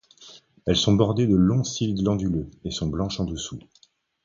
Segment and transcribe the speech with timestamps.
[0.65, 3.59] Elles sont bordées de longs cils glanduleux et sont blanches en dessous.